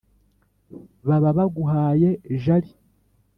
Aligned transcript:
baba 1.07 1.29
baguhaye 1.37 2.09
jali 2.43 2.71